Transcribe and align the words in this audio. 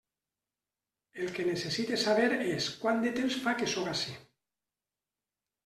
El 1.25 1.29
que 1.35 1.45
necessite 1.49 1.99
saber 2.05 2.25
és 2.55 2.71
quant 2.87 3.05
de 3.05 3.13
temps 3.21 3.39
fa 3.47 3.55
que 3.63 3.71
sóc 3.77 3.93
ací. 3.95 4.17